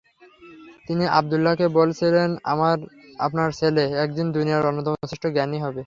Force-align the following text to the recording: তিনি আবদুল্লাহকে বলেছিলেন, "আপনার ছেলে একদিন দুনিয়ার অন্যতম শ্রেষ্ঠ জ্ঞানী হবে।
তিনি 0.87 1.03
আবদুল্লাহকে 1.11 1.67
বলেছিলেন, 1.77 2.29
"আপনার 3.19 3.49
ছেলে 3.59 3.83
একদিন 4.03 4.27
দুনিয়ার 4.31 4.67
অন্যতম 4.69 4.93
শ্রেষ্ঠ 5.01 5.25
জ্ঞানী 5.35 5.57
হবে। 5.59 5.79